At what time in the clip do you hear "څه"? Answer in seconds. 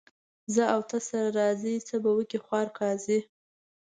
1.87-1.95